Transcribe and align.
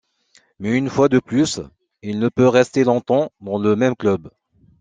Mais 0.57 0.75
une 0.75 0.89
fois 0.89 1.09
de 1.09 1.19
plus, 1.19 1.61
il 2.01 2.17
ne 2.17 2.27
peut 2.27 2.47
rester 2.47 2.83
longtemps 2.83 3.31
dans 3.39 3.59
le 3.59 3.75
même 3.75 3.95
club. 3.95 4.31